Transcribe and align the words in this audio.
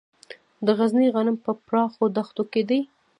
د 0.65 0.67
غزني 0.77 1.07
غنم 1.15 1.35
په 1.45 1.51
پراخو 1.65 2.03
دښتو 2.17 2.43
کې 2.51 2.61
دي. 2.69 2.79